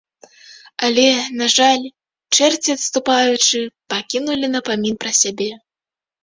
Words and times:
Але, 0.85 1.03
на 1.41 1.45
жаль, 1.55 1.85
чэрці, 2.37 2.69
адступаючы, 2.77 3.61
пакінулі 3.95 4.51
напамін 4.55 4.95
пра 5.05 5.11
сябе. 5.21 5.51